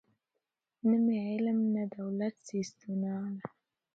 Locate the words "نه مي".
0.87-1.17